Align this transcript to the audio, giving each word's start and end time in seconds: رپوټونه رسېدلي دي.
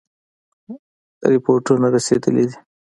رپوټونه 1.31 1.87
رسېدلي 1.95 2.43
دي. 2.49 2.57